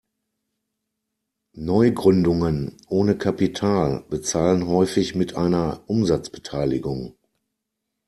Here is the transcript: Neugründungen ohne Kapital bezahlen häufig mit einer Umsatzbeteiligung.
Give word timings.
Neugründungen 1.53 2.75
ohne 2.87 3.15
Kapital 3.19 4.03
bezahlen 4.09 4.65
häufig 4.67 5.13
mit 5.13 5.35
einer 5.35 5.83
Umsatzbeteiligung. 5.85 7.13